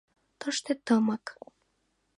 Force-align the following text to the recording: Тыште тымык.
Тыште 0.39 0.73
тымык. 0.85 1.25